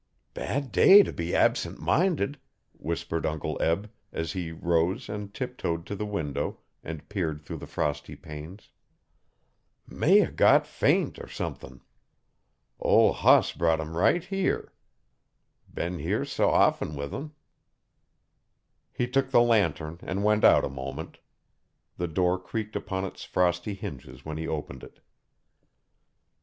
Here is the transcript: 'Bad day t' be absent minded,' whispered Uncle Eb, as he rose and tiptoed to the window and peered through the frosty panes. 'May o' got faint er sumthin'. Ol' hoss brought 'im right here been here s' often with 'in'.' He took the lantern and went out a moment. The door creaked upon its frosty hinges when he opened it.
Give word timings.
'Bad 0.33 0.71
day 0.71 1.03
t' 1.03 1.11
be 1.11 1.35
absent 1.35 1.79
minded,' 1.79 2.39
whispered 2.73 3.23
Uncle 3.23 3.55
Eb, 3.61 3.87
as 4.11 4.31
he 4.31 4.51
rose 4.51 5.07
and 5.07 5.31
tiptoed 5.31 5.85
to 5.85 5.95
the 5.95 6.07
window 6.07 6.57
and 6.83 7.07
peered 7.07 7.39
through 7.39 7.57
the 7.57 7.67
frosty 7.67 8.15
panes. 8.15 8.71
'May 9.85 10.25
o' 10.27 10.31
got 10.31 10.65
faint 10.65 11.19
er 11.19 11.27
sumthin'. 11.27 11.81
Ol' 12.79 13.13
hoss 13.13 13.51
brought 13.53 13.79
'im 13.79 13.95
right 13.95 14.23
here 14.23 14.73
been 15.71 15.99
here 15.99 16.23
s' 16.23 16.39
often 16.39 16.95
with 16.95 17.13
'in'.' 17.13 17.33
He 18.91 19.07
took 19.07 19.29
the 19.29 19.41
lantern 19.41 19.99
and 20.01 20.23
went 20.23 20.43
out 20.43 20.65
a 20.65 20.69
moment. 20.69 21.19
The 21.97 22.07
door 22.07 22.39
creaked 22.39 22.75
upon 22.75 23.05
its 23.05 23.23
frosty 23.23 23.75
hinges 23.75 24.25
when 24.25 24.39
he 24.39 24.47
opened 24.47 24.83
it. 24.83 24.99